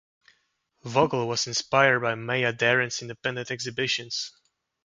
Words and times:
Vogel 0.83 1.27
was 1.27 1.45
inspired 1.45 1.99
by 1.99 2.15
Maya 2.15 2.51
Deren's 2.51 3.03
independent 3.03 3.51
exhibitions. 3.51 4.31